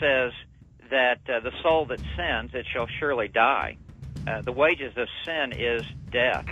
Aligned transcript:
God 0.00 0.06
says 0.06 0.32
that 0.90 1.18
uh, 1.28 1.40
the 1.40 1.52
soul 1.62 1.86
that 1.86 2.00
sins, 2.16 2.50
it 2.54 2.66
shall 2.72 2.86
surely 2.98 3.28
die. 3.28 3.76
Uh, 4.26 4.42
the 4.42 4.52
wages 4.52 4.92
of 4.96 5.08
sin 5.24 5.52
is 5.52 5.82
death. 6.10 6.44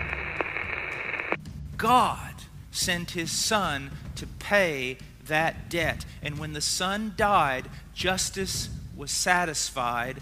God 1.77 2.35
sent 2.71 3.13
his 3.13 3.31
son 3.31 3.91
to 4.17 4.27
pay 4.27 4.99
that 5.27 5.69
debt. 5.69 6.05
And 6.23 6.39
when 6.39 6.53
the 6.53 6.61
son 6.61 7.15
died, 7.17 7.69
justice 7.95 8.69
was 8.97 9.11
satisfied. 9.11 10.19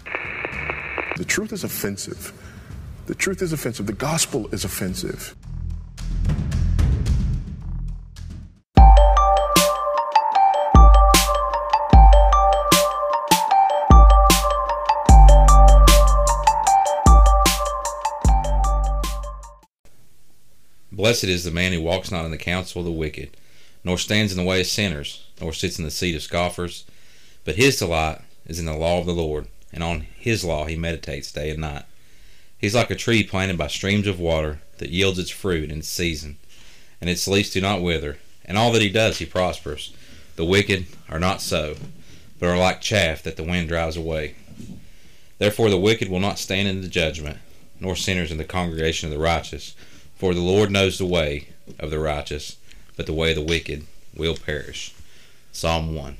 The 1.17 1.25
truth 1.25 1.53
is 1.53 1.63
offensive. 1.63 2.33
The 3.07 3.15
truth 3.15 3.41
is 3.41 3.53
offensive. 3.53 3.87
The 3.87 3.93
gospel 3.93 4.47
is 4.53 4.65
offensive. 4.65 5.35
Blessed 20.97 21.25
is 21.25 21.43
the 21.43 21.51
man 21.51 21.73
who 21.73 21.81
walks 21.83 22.09
not 22.09 22.25
in 22.25 22.31
the 22.31 22.39
counsel 22.39 22.81
of 22.81 22.85
the 22.85 22.91
wicked, 22.91 23.37
nor 23.83 23.99
stands 23.99 24.31
in 24.31 24.37
the 24.39 24.43
way 24.43 24.61
of 24.61 24.65
sinners, 24.65 25.27
nor 25.39 25.53
sits 25.53 25.77
in 25.77 25.85
the 25.85 25.91
seat 25.91 26.15
of 26.15 26.23
scoffers. 26.23 26.85
But 27.45 27.55
his 27.55 27.77
delight 27.77 28.21
is 28.47 28.59
in 28.59 28.65
the 28.65 28.75
law 28.75 28.99
of 28.99 29.05
the 29.05 29.13
Lord, 29.13 29.45
and 29.71 29.83
on 29.83 30.07
his 30.17 30.43
law 30.43 30.65
he 30.65 30.75
meditates 30.75 31.31
day 31.31 31.51
and 31.51 31.61
night. 31.61 31.85
He 32.57 32.65
is 32.65 32.73
like 32.73 32.89
a 32.89 32.95
tree 32.95 33.21
planted 33.21 33.59
by 33.59 33.67
streams 33.67 34.07
of 34.07 34.19
water 34.19 34.59
that 34.79 34.89
yields 34.89 35.19
its 35.19 35.29
fruit 35.29 35.69
in 35.69 35.83
season, 35.83 36.37
and 36.99 37.11
its 37.11 37.27
leaves 37.27 37.51
do 37.51 37.61
not 37.61 37.83
wither, 37.83 38.17
and 38.43 38.57
all 38.57 38.71
that 38.71 38.81
he 38.81 38.89
does 38.89 39.19
he 39.19 39.25
prospers. 39.27 39.93
The 40.35 40.45
wicked 40.45 40.87
are 41.09 41.19
not 41.19 41.43
so, 41.43 41.75
but 42.39 42.49
are 42.49 42.57
like 42.57 42.81
chaff 42.81 43.21
that 43.21 43.37
the 43.37 43.43
wind 43.43 43.67
drives 43.67 43.97
away. 43.97 44.33
Therefore 45.37 45.69
the 45.69 45.77
wicked 45.77 46.09
will 46.09 46.19
not 46.19 46.39
stand 46.39 46.67
in 46.67 46.81
the 46.81 46.87
judgment, 46.87 47.37
nor 47.79 47.95
sinners 47.95 48.31
in 48.31 48.39
the 48.39 48.43
congregation 48.43 49.05
of 49.05 49.13
the 49.13 49.23
righteous. 49.23 49.75
For 50.17 50.33
the 50.33 50.41
Lord 50.41 50.71
knows 50.71 50.97
the 50.97 51.05
way 51.05 51.49
of 51.77 51.91
the 51.91 51.99
righteous, 51.99 52.57
but 52.95 53.05
the 53.05 53.13
way 53.13 53.29
of 53.29 53.35
the 53.35 53.43
wicked 53.43 53.85
will 54.15 54.35
perish. 54.35 54.95
Psalm 55.51 55.93
1. 55.93 56.17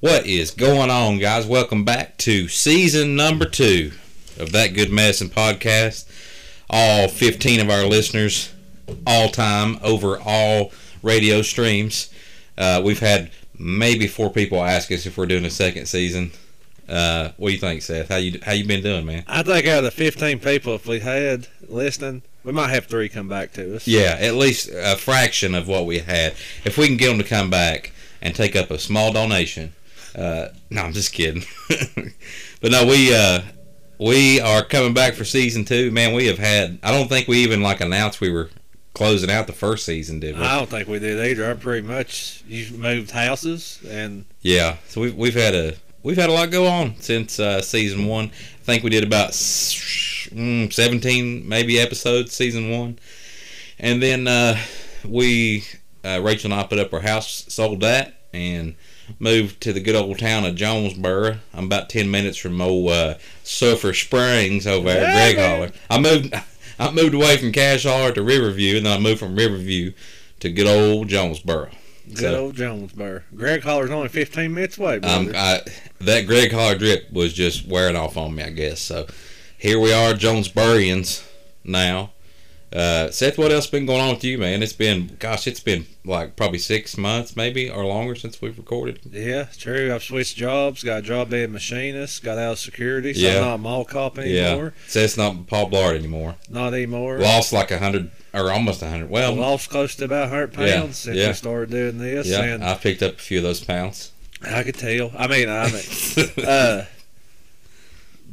What 0.00 0.26
is 0.26 0.50
going 0.50 0.90
on, 0.90 1.18
guys? 1.18 1.46
Welcome 1.46 1.82
back 1.82 2.18
to 2.18 2.46
season 2.48 3.16
number 3.16 3.46
two 3.46 3.92
of 4.38 4.52
That 4.52 4.74
Good 4.74 4.92
Medicine 4.92 5.30
podcast. 5.30 6.04
All 6.68 7.08
15 7.08 7.60
of 7.60 7.70
our 7.70 7.86
listeners, 7.86 8.52
all 9.06 9.30
time, 9.30 9.78
over 9.82 10.20
all 10.20 10.70
radio 11.02 11.40
streams. 11.40 12.12
Uh, 12.58 12.82
we've 12.84 13.00
had 13.00 13.30
maybe 13.58 14.08
four 14.08 14.28
people 14.28 14.62
ask 14.62 14.92
us 14.92 15.06
if 15.06 15.16
we're 15.16 15.24
doing 15.24 15.46
a 15.46 15.50
second 15.50 15.86
season. 15.86 16.32
Uh, 16.86 17.30
what 17.38 17.48
do 17.48 17.54
you 17.54 17.60
think, 17.60 17.80
Seth? 17.80 18.10
How 18.10 18.16
you 18.16 18.38
how 18.42 18.52
you 18.52 18.66
been 18.66 18.82
doing, 18.82 19.06
man? 19.06 19.24
I 19.26 19.42
think 19.42 19.66
out 19.66 19.78
of 19.78 19.84
the 19.84 19.90
15 19.90 20.40
people, 20.40 20.74
if 20.74 20.86
we 20.86 21.00
had 21.00 21.48
listening, 21.66 22.22
we 22.44 22.52
might 22.52 22.70
have 22.70 22.86
three 22.86 23.08
come 23.08 23.28
back 23.28 23.52
to 23.54 23.76
us. 23.76 23.86
Yeah, 23.86 24.16
at 24.18 24.34
least 24.34 24.70
a 24.72 24.96
fraction 24.96 25.54
of 25.54 25.68
what 25.68 25.86
we 25.86 25.98
had. 25.98 26.34
If 26.64 26.78
we 26.78 26.86
can 26.86 26.96
get 26.96 27.08
them 27.08 27.18
to 27.18 27.24
come 27.24 27.50
back 27.50 27.92
and 28.22 28.34
take 28.34 28.56
up 28.56 28.70
a 28.70 28.78
small 28.78 29.12
donation. 29.12 29.72
Uh, 30.14 30.48
no, 30.70 30.82
I'm 30.82 30.92
just 30.92 31.12
kidding. 31.12 31.44
but 32.60 32.72
no, 32.72 32.86
we 32.86 33.14
uh, 33.14 33.42
we 33.98 34.40
are 34.40 34.64
coming 34.64 34.94
back 34.94 35.14
for 35.14 35.24
season 35.24 35.64
two. 35.64 35.90
Man, 35.90 36.14
we 36.14 36.26
have 36.26 36.38
had. 36.38 36.78
I 36.82 36.90
don't 36.90 37.08
think 37.08 37.28
we 37.28 37.38
even 37.38 37.62
like 37.62 37.80
announced 37.80 38.20
we 38.20 38.30
were 38.30 38.50
closing 38.94 39.30
out 39.30 39.46
the 39.46 39.52
first 39.52 39.84
season, 39.86 40.20
did 40.20 40.36
we? 40.36 40.42
I 40.42 40.58
don't 40.58 40.68
think 40.68 40.88
we 40.88 40.98
did 40.98 41.18
either. 41.24 41.50
I 41.50 41.54
pretty 41.54 41.86
much 41.86 42.42
you 42.46 42.76
moved 42.76 43.12
houses 43.12 43.80
and 43.88 44.24
Yeah, 44.40 44.76
so 44.88 45.00
we've 45.00 45.14
we've 45.14 45.34
had 45.34 45.54
a 45.54 45.74
we've 46.02 46.16
had 46.16 46.28
a 46.28 46.32
lot 46.32 46.50
go 46.50 46.66
on 46.66 46.96
since 47.00 47.38
uh, 47.38 47.62
season 47.62 48.06
one. 48.06 48.30
I 48.70 48.74
think 48.74 48.84
we 48.84 48.90
did 48.90 49.02
about 49.02 49.30
mm, 49.30 50.72
seventeen 50.72 51.48
maybe 51.48 51.80
episodes 51.80 52.32
season 52.32 52.70
one, 52.70 53.00
and 53.80 54.00
then 54.00 54.28
uh, 54.28 54.56
we 55.04 55.64
uh, 56.04 56.20
Rachel 56.22 56.52
and 56.52 56.60
I 56.60 56.64
put 56.64 56.78
up 56.78 56.94
our 56.94 57.00
house, 57.00 57.46
sold 57.48 57.80
that, 57.80 58.14
and 58.32 58.76
moved 59.18 59.60
to 59.62 59.72
the 59.72 59.80
good 59.80 59.96
old 59.96 60.20
town 60.20 60.44
of 60.44 60.54
Jonesboro. 60.54 61.38
I'm 61.52 61.64
about 61.64 61.88
ten 61.88 62.12
minutes 62.12 62.38
from 62.38 62.60
old 62.60 62.92
uh, 62.92 63.14
Sulphur 63.42 63.92
Springs 63.92 64.68
over 64.68 64.86
there, 64.86 65.02
Yeah, 65.02 65.32
Greg. 65.32 65.50
Holler. 65.50 65.72
I 65.90 65.98
moved 65.98 66.32
I 66.78 66.92
moved 66.92 67.14
away 67.14 67.38
from 67.38 67.50
Cash 67.50 67.82
Holler 67.82 68.12
to 68.12 68.22
Riverview, 68.22 68.76
and 68.76 68.86
then 68.86 68.96
I 68.96 69.00
moved 69.00 69.18
from 69.18 69.34
Riverview 69.34 69.94
to 70.38 70.48
good 70.48 70.68
old 70.68 71.08
Jonesboro. 71.08 71.70
Good 72.10 72.18
So- 72.32 72.40
old 72.40 72.56
Jonesboro. 72.56 73.22
Greg 73.34 73.62
Holler's 73.62 73.90
only 73.90 74.08
15 74.08 74.52
minutes 74.54 74.78
away, 74.78 74.98
brother. 74.98 75.30
Um, 75.30 75.32
I, 75.34 75.60
that 76.00 76.26
Greg 76.26 76.52
Holler 76.52 76.76
drip 76.78 77.12
was 77.12 77.32
just 77.32 77.66
wearing 77.66 77.96
off 77.96 78.16
on 78.16 78.34
me, 78.34 78.42
I 78.42 78.50
guess. 78.50 78.80
So 78.80 79.06
here 79.58 79.78
we 79.80 79.92
are, 79.92 80.12
Jonesburians 80.14 81.24
now. 81.64 82.10
Uh, 82.72 83.10
Seth, 83.10 83.36
what 83.36 83.50
else 83.50 83.66
been 83.66 83.84
going 83.84 84.00
on 84.00 84.14
with 84.14 84.22
you, 84.22 84.38
man? 84.38 84.62
It's 84.62 84.72
been, 84.72 85.16
gosh, 85.18 85.46
it's 85.48 85.58
been 85.58 85.86
like 86.04 86.36
probably 86.36 86.58
six 86.58 86.96
months, 86.96 87.34
maybe 87.34 87.68
or 87.68 87.84
longer 87.84 88.14
since 88.14 88.40
we've 88.40 88.56
recorded. 88.56 89.00
yeah, 89.10 89.46
true. 89.58 89.92
I've 89.92 90.04
switched 90.04 90.36
jobs. 90.36 90.84
Got 90.84 91.00
a 91.00 91.02
job 91.02 91.30
being 91.30 91.50
machinist. 91.52 92.22
Got 92.22 92.38
out 92.38 92.52
of 92.52 92.58
security. 92.60 93.12
So 93.14 93.20
Yeah. 93.22 93.36
I'm 93.38 93.40
not 93.42 93.54
a 93.54 93.58
mall 93.58 93.84
cop 93.84 94.18
anymore. 94.18 94.72
Yeah, 94.76 94.88
Seth's 94.88 95.16
not 95.16 95.48
Paul 95.48 95.68
Blart 95.68 95.96
anymore. 95.96 96.36
Not 96.48 96.72
anymore. 96.74 97.18
Lost 97.18 97.52
like 97.52 97.72
a 97.72 97.78
hundred 97.78 98.10
or 98.32 98.52
almost 98.52 98.82
a 98.82 98.88
hundred. 98.88 99.06
I 99.06 99.10
Well, 99.10 99.34
lost 99.34 99.68
close 99.68 99.96
to 99.96 100.04
about 100.04 100.30
100 100.30 100.54
Yeah, 100.56 100.80
pounds 100.80 100.98
since 100.98 101.16
yeah. 101.16 101.26
we 101.28 101.32
started 101.34 101.70
doing 101.70 101.98
this. 101.98 102.28
yeah, 102.28 102.42
And 102.42 102.62
I've 102.62 102.80
picked 102.80 103.02
up 103.02 103.14
a 103.14 103.18
few 103.18 103.38
of 103.38 103.42
those 103.44 103.64
pounds. 103.64 104.12
I 104.48 104.62
could 104.62 104.76
tell. 104.76 105.10
I 105.18 105.26
mean, 105.26 105.48
I 105.50 105.64
mean, 106.16 106.46
uh, 106.46 106.84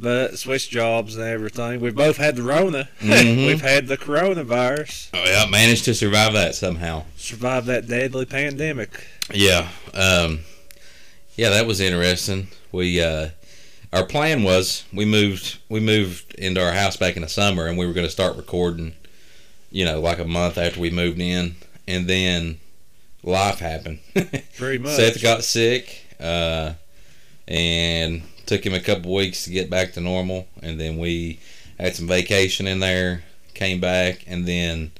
but 0.00 0.38
switched 0.38 0.70
jobs 0.70 1.16
and 1.16 1.24
everything. 1.24 1.80
We've 1.80 1.94
both 1.94 2.16
had 2.16 2.36
the 2.36 2.42
Rona. 2.42 2.88
Mhm. 3.00 3.46
We've 3.46 3.60
had 3.60 3.86
the 3.86 3.96
coronavirus. 3.98 5.08
Oh, 5.14 5.24
yeah, 5.24 5.46
managed 5.50 5.84
to 5.86 5.94
survive 5.94 6.32
that 6.34 6.54
somehow. 6.54 7.04
Survived 7.16 7.66
that 7.66 7.86
deadly 7.88 8.24
pandemic. 8.26 9.06
Yeah, 9.32 9.68
um, 9.94 10.40
yeah, 11.36 11.50
that 11.50 11.66
was 11.66 11.80
interesting. 11.80 12.48
We 12.72 13.02
uh, 13.02 13.30
our 13.92 14.04
plan 14.04 14.42
was 14.42 14.84
we 14.92 15.04
moved 15.04 15.58
we 15.68 15.80
moved 15.80 16.34
into 16.34 16.64
our 16.64 16.72
house 16.72 16.96
back 16.96 17.16
in 17.16 17.22
the 17.22 17.28
summer, 17.28 17.66
and 17.66 17.76
we 17.78 17.86
were 17.86 17.92
going 17.92 18.06
to 18.06 18.12
start 18.12 18.36
recording. 18.36 18.94
You 19.70 19.84
know, 19.84 20.00
like 20.00 20.18
a 20.18 20.24
month 20.24 20.56
after 20.56 20.80
we 20.80 20.90
moved 20.90 21.20
in, 21.20 21.56
and 21.86 22.06
then 22.06 22.58
life 23.22 23.58
happened. 23.58 23.98
Pretty 24.56 24.78
much. 24.78 24.92
Seth 24.96 25.20
got 25.22 25.44
sick, 25.44 26.04
uh, 26.18 26.72
and 27.46 28.22
took 28.48 28.64
him 28.64 28.74
a 28.74 28.80
couple 28.80 29.14
weeks 29.14 29.44
to 29.44 29.50
get 29.50 29.68
back 29.70 29.92
to 29.92 30.00
normal, 30.00 30.48
and 30.62 30.80
then 30.80 30.96
we 30.98 31.38
had 31.78 31.94
some 31.94 32.08
vacation 32.08 32.66
in 32.66 32.80
there, 32.80 33.22
came 33.54 33.78
back, 33.78 34.24
and 34.26 34.46
then 34.46 34.90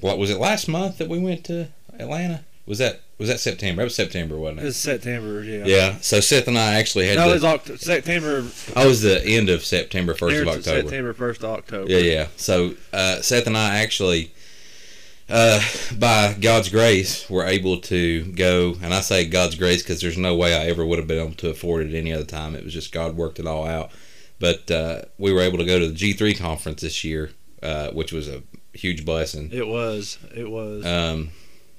what 0.00 0.18
was 0.18 0.30
it 0.30 0.38
last 0.38 0.68
month 0.68 0.98
that 0.98 1.08
we 1.08 1.18
went 1.18 1.44
to 1.44 1.68
Atlanta? 1.98 2.44
Was 2.64 2.78
that 2.78 3.00
was 3.18 3.28
that 3.28 3.40
September? 3.40 3.82
That 3.82 3.86
was 3.86 3.94
September, 3.94 4.36
wasn't 4.36 4.60
It 4.60 4.62
it? 4.62 4.66
was 4.66 4.76
September, 4.76 5.42
yeah. 5.44 5.64
Yeah. 5.64 5.96
So 6.00 6.20
Seth 6.20 6.48
and 6.48 6.58
I 6.58 6.74
actually 6.74 7.06
had. 7.08 7.16
No, 7.16 7.24
the, 7.28 7.30
it 7.30 7.34
was 7.34 7.42
Oct- 7.44 7.78
September. 7.80 8.44
I 8.74 8.86
was 8.86 9.02
the 9.02 9.20
end 9.24 9.48
of 9.48 9.64
September, 9.64 10.14
first 10.14 10.36
of 10.36 10.48
October. 10.48 10.80
September 10.82 11.12
first 11.12 11.42
of 11.42 11.50
October. 11.50 11.90
Yeah, 11.90 11.98
yeah. 11.98 12.26
So 12.36 12.74
uh, 12.92 13.20
Seth 13.20 13.46
and 13.46 13.56
I 13.56 13.78
actually, 13.78 14.32
uh, 15.32 15.60
by 15.98 16.36
God's 16.38 16.68
grace, 16.68 17.28
we 17.28 17.36
were 17.36 17.46
able 17.46 17.78
to 17.78 18.24
go. 18.32 18.76
And 18.82 18.92
I 18.92 19.00
say 19.00 19.26
God's 19.26 19.54
grace 19.54 19.82
because 19.82 20.00
there's 20.02 20.18
no 20.18 20.36
way 20.36 20.54
I 20.54 20.66
ever 20.66 20.84
would 20.84 20.98
have 20.98 21.08
been 21.08 21.18
able 21.24 21.34
to 21.36 21.48
afford 21.48 21.86
it 21.86 21.96
any 21.96 22.12
other 22.12 22.24
time. 22.24 22.54
It 22.54 22.64
was 22.64 22.74
just 22.74 22.92
God 22.92 23.16
worked 23.16 23.38
it 23.40 23.46
all 23.46 23.66
out. 23.66 23.90
But 24.38 24.70
uh, 24.70 25.02
we 25.16 25.32
were 25.32 25.40
able 25.40 25.58
to 25.58 25.64
go 25.64 25.78
to 25.78 25.88
the 25.88 25.94
G3 25.94 26.38
conference 26.38 26.82
this 26.82 27.02
year, 27.02 27.30
uh, 27.62 27.90
which 27.92 28.12
was 28.12 28.28
a 28.28 28.42
huge 28.74 29.06
blessing. 29.06 29.48
It 29.52 29.66
was. 29.66 30.18
It 30.34 30.50
was. 30.50 30.84
Um, 30.84 31.30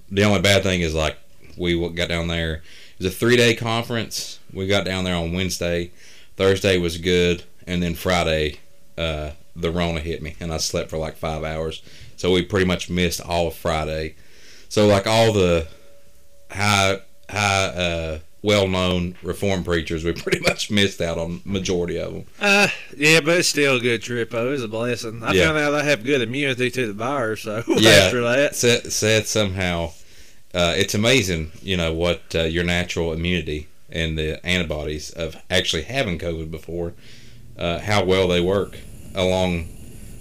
the 0.10 0.24
only 0.24 0.42
bad 0.42 0.64
thing 0.64 0.82
is 0.82 0.96
like 0.96 1.18
we 1.56 1.78
got 1.90 2.10
down 2.10 2.28
there. 2.28 2.56
It 2.56 3.04
was 3.04 3.08
a 3.08 3.16
three 3.16 3.38
day 3.38 3.54
conference. 3.54 4.40
We 4.52 4.66
got 4.66 4.86
down 4.86 5.04
there 5.04 5.16
on 5.16 5.32
Wednesday. 5.32 5.92
Thursday 6.38 6.80
was 6.80 6.98
good, 6.98 7.44
and 7.68 7.84
then 7.84 7.94
Friday, 7.94 8.60
uh, 8.98 9.32
the 9.56 9.72
Rona 9.72 10.00
hit 10.00 10.24
me, 10.24 10.36
and 10.40 10.52
I 10.52 10.58
slept 10.58 10.90
for 10.90 10.98
like 10.98 11.18
five 11.18 11.44
hours. 11.44 11.84
So 12.24 12.32
we 12.32 12.42
pretty 12.42 12.66
much 12.66 12.90
missed 12.90 13.20
all 13.20 13.48
of 13.48 13.54
Friday. 13.54 14.16
So 14.70 14.88
like 14.88 15.06
all 15.08 15.34
the 15.34 15.68
high 16.50 17.02
high 17.30 17.66
uh, 17.66 18.20
well 18.42 18.66
known 18.70 19.16
reform 19.22 19.66
preachers, 19.66 20.06
we 20.06 20.14
pretty 20.24 20.40
much 20.40 20.72
missed 20.72 21.02
out 21.02 21.18
on 21.18 21.42
majority 21.44 22.00
of 22.00 22.14
them. 22.14 22.26
Uh, 22.40 22.70
yeah, 22.96 23.20
but 23.20 23.40
it's 23.40 23.50
still 23.50 23.76
a 23.76 23.80
good 23.82 24.02
trip, 24.02 24.30
though. 24.30 24.48
It 24.48 24.52
was 24.52 24.64
a 24.64 24.70
blessing. 24.70 25.22
I 25.22 25.34
Yeah. 25.34 25.48
found 25.48 25.58
out 25.58 25.74
I 25.74 25.84
have 25.84 26.06
good 26.06 26.22
immunity 26.22 26.72
to 26.72 26.88
the 26.88 26.94
virus, 26.94 27.42
so 27.42 27.62
Yeah. 27.68 27.90
after 27.90 28.22
that. 28.22 28.56
said, 28.56 28.94
said 28.94 29.28
somehow 29.28 29.92
uh, 30.54 30.76
it's 30.78 30.96
amazing, 30.96 31.52
you 31.62 31.76
know, 31.76 31.92
what 31.92 32.22
uh, 32.36 32.44
your 32.44 32.64
natural 32.64 33.12
immunity 33.12 33.68
and 33.90 34.18
the 34.18 34.40
antibodies 34.46 35.10
of 35.10 35.36
actually 35.50 35.84
having 35.84 36.18
COVID 36.18 36.50
before, 36.50 36.94
uh, 37.58 37.80
how 37.80 38.06
well 38.06 38.30
they 38.30 38.40
work 38.40 38.78
along 39.14 39.68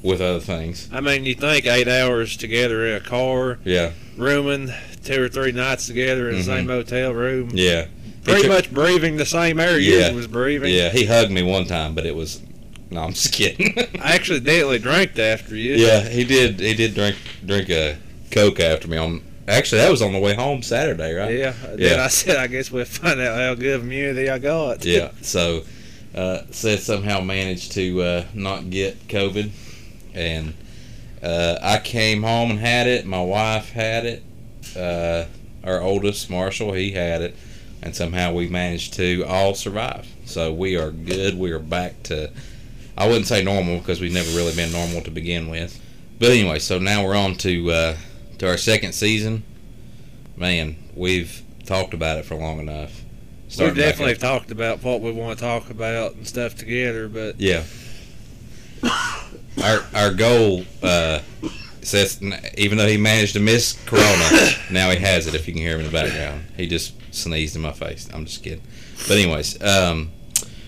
with 0.02 0.20
other 0.20 0.40
things. 0.40 0.88
I 0.93 1.00
mean, 1.00 1.25
you 1.25 1.34
think 1.34 1.66
eight 1.66 1.88
hours 1.88 2.37
together 2.37 2.87
in 2.87 2.94
a 2.96 3.00
car, 3.00 3.58
Yeah, 3.64 3.90
rooming 4.16 4.72
two 5.04 5.22
or 5.22 5.28
three 5.28 5.52
nights 5.52 5.87
together 5.87 6.28
in 6.28 6.37
the 6.37 6.43
Mhm. 6.43 6.46
same 6.46 6.66
hotel 6.69 7.12
room. 7.12 7.50
yeah. 7.54 7.87
pretty 8.25 8.43
took- 8.43 8.50
much 8.52 8.70
breathing 8.70 9.16
the 9.16 9.26
same 9.26 9.58
air 9.58 9.78
you 9.81 9.99
Yeah. 9.99 10.12
was 10.12 10.28
breathing. 10.28 10.72
Yeah, 10.72 10.90
he 10.90 11.06
hugged 11.06 11.32
me 11.32 11.43
one 11.43 11.64
time, 11.66 11.93
but 11.94 12.06
it 12.06 12.14
was. 12.14 12.38
No, 12.88 13.00
I'm 13.02 13.14
just 13.14 13.32
kidding. 13.32 13.75
I 14.00 14.14
accidentally 14.14 14.78
drank 14.78 15.19
after 15.19 15.56
you. 15.56 15.75
yeah, 15.75 16.08
he 16.08 16.22
did. 16.22 16.60
He 16.60 16.75
did 16.75 16.94
drink 16.94 17.16
drink 17.44 17.69
a 17.70 17.96
coke 18.31 18.60
after 18.60 18.87
me 18.87 18.96
on. 18.96 19.22
Actually, 19.49 19.81
that 19.81 19.90
was 19.90 20.00
on 20.02 20.12
the 20.12 20.20
way 20.20 20.34
home 20.34 20.62
Saturday, 20.62 21.14
right? 21.14 21.37
Yeah. 21.37 21.52
Then 21.75 21.78
Yeah. 21.96 22.04
I 22.04 22.08
said, 22.08 22.37
I 22.37 22.46
guess 22.46 22.70
we'll 22.70 22.84
find 22.84 23.20
out 23.20 23.37
how 23.37 23.54
good 23.54 23.75
of 23.75 23.82
immunity 23.82 24.28
I 24.31 24.38
got. 24.38 24.84
Yeah. 24.84 25.08
So, 25.22 25.64
uh, 26.14 26.43
Seth 26.52 26.84
somehow 26.84 27.20
managed 27.22 27.72
to 27.72 28.02
uh, 28.02 28.25
not 28.34 28.70
get 28.70 29.08
COVID, 29.08 29.50
and 30.14 30.55
uh, 31.23 31.59
I 31.62 31.79
came 31.79 32.23
home 32.23 32.50
and 32.50 32.59
had 32.61 32.87
it. 32.87 33.06
My 33.06 33.23
wife 33.23 33.70
had 33.70 34.05
it. 34.06 34.23
Uh, 34.76 35.26
our 35.64 35.81
oldest, 35.81 36.29
Marshall, 36.31 36.73
he 36.73 36.93
had 36.93 37.23
it, 37.23 37.37
and 37.82 37.94
somehow 37.94 38.32
we 38.32 38.49
managed 38.49 38.94
to 38.94 39.25
all 39.26 39.55
survive. 39.55 40.06
So 40.25 40.53
we 40.53 40.76
are 40.76 40.91
good. 40.91 41.38
We 41.38 41.53
are 41.53 41.59
back 41.59 42.03
to. 42.05 42.31
I 42.97 43.06
wouldn't 43.06 43.26
say 43.26 43.43
normal 43.43 43.79
because 43.79 44.00
we've 44.00 44.12
never 44.12 44.31
really 44.37 44.55
been 44.55 44.73
normal 44.73 45.00
to 45.03 45.11
begin 45.11 45.49
with. 45.49 45.81
But 46.19 46.31
anyway, 46.31 46.59
so 46.59 46.79
now 46.79 47.05
we're 47.05 47.17
on 47.17 47.35
to 47.37 47.70
uh, 47.70 47.97
to 48.38 48.49
our 48.49 48.56
second 48.56 48.93
season. 48.93 49.44
Man, 50.37 50.76
we've 50.94 51.43
talked 51.67 51.94
about 51.94 52.19
it 52.19 52.25
for 52.25 52.35
long 52.35 52.59
enough. 52.59 53.03
We've 53.44 53.53
Starting 53.53 53.76
definitely 53.76 54.17
talked 54.17 54.50
about 54.50 54.82
what 54.82 55.00
we 55.00 55.12
want 55.12 55.38
to 55.38 55.44
talk 55.44 55.70
about 55.70 56.14
and 56.14 56.26
stuff 56.26 56.56
together, 56.56 57.09
but 57.09 57.38
Yeah. 57.41 57.64
Our 59.62 59.84
our 59.94 60.14
goal, 60.14 60.64
uh, 60.82 61.20
says 61.82 62.22
even 62.56 62.78
though 62.78 62.87
he 62.87 62.96
managed 62.96 63.34
to 63.34 63.40
miss 63.40 63.72
Corona, 63.87 64.50
now 64.70 64.90
he 64.90 64.96
has 64.99 65.26
it. 65.26 65.34
If 65.34 65.46
you 65.46 65.54
can 65.54 65.62
hear 65.62 65.75
him 65.75 65.81
in 65.81 65.87
the 65.87 65.93
background, 65.93 66.44
he 66.56 66.66
just 66.66 66.94
sneezed 67.14 67.56
in 67.56 67.62
my 67.62 67.72
face. 67.72 68.08
I'm 68.12 68.25
just 68.25 68.43
kidding. 68.43 68.62
But 69.08 69.19
anyways, 69.19 69.62
um, 69.62 70.12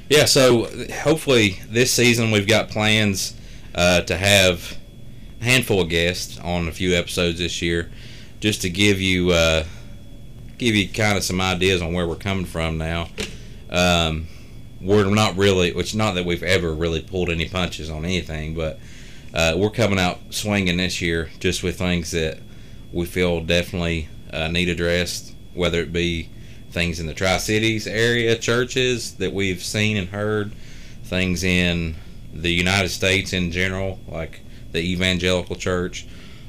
yeah. 0.09 0.25
So 0.27 0.65
hopefully 0.93 1.61
this 1.69 1.93
season 1.93 2.31
we've 2.31 2.47
got 2.47 2.69
plans 2.69 3.35
uh, 3.75 4.03
to 4.03 4.17
have 4.17 4.77
a 5.41 5.45
handful 5.45 5.81
of 5.81 5.89
guests 5.89 6.39
on 6.41 6.69
a 6.69 6.73
few 6.73 6.95
episodes 6.95 7.39
this 7.39 7.63
year, 7.63 7.91
just 8.41 8.63
to 8.63 8.71
give 8.71 9.01
you 9.01 9.31
uh, 9.31 9.65
give 10.59 10.75
you 10.75 10.89
kind 10.89 11.17
of 11.17 11.25
some 11.25 11.41
ideas 11.41 11.81
on 11.81 11.93
where 11.93 12.07
we're 12.07 12.17
coming 12.17 12.45
from 12.45 12.79
now. 12.79 13.09
Um, 13.71 14.29
we're 14.85 15.07
not 15.07 15.37
really, 15.37 15.73
which 15.73 15.95
not 15.95 16.15
that 16.15 16.27
we've 16.27 16.43
ever 16.43 16.75
really 16.75 17.01
pulled 17.01 17.31
any 17.31 17.49
punches 17.49 17.89
on 17.89 18.05
anything, 18.05 18.55
but 18.55 18.79
uh, 19.33 19.55
we're 19.57 19.71
coming 19.71 19.99
out 19.99 20.21
swinging 20.31 20.77
this 20.77 21.01
year 21.01 21.31
just 21.41 21.63
with 21.63 21.79
things 21.79 22.11
that 22.11 22.39
we 22.93 23.07
feel 23.07 23.41
definitely 23.41 24.09
uh, 24.33 24.49
need 24.49 24.69
addressed, 24.69 25.35
whether 25.55 25.81
it 25.81 25.93
be 25.93 26.29
things 26.71 27.01
in 27.01 27.07
the 27.07 27.15
Tri 27.15 27.39
Cities 27.39 27.87
area, 27.87 28.37
churches 28.37 29.15
that 29.15 29.33
we've 29.33 29.63
seen 29.63 29.97
and 29.97 30.09
heard, 30.11 30.53
things 31.05 31.43
in 31.43 31.95
the 32.33 32.53
United 32.53 32.91
States 32.91 33.33
in 33.33 33.51
general, 33.51 33.99
like 34.07 34.43
the 34.73 34.81
evangelical 34.81 35.57
church, 35.57 36.07